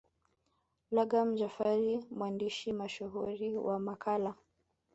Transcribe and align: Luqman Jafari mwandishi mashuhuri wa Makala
Luqman 0.95 1.29
Jafari 1.39 1.93
mwandishi 2.17 2.69
mashuhuri 2.79 3.47
wa 3.65 3.77
Makala 3.85 4.31